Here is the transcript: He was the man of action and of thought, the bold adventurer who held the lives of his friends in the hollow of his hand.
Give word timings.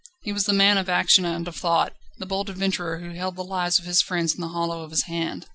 He 0.23 0.33
was 0.33 0.47
the 0.47 0.51
man 0.53 0.79
of 0.79 0.89
action 0.89 1.25
and 1.25 1.47
of 1.47 1.55
thought, 1.55 1.93
the 2.17 2.25
bold 2.25 2.49
adventurer 2.49 2.97
who 3.01 3.11
held 3.11 3.35
the 3.35 3.43
lives 3.43 3.77
of 3.77 3.85
his 3.85 4.01
friends 4.01 4.33
in 4.33 4.41
the 4.41 4.47
hollow 4.47 4.81
of 4.81 4.89
his 4.89 5.03
hand. 5.03 5.45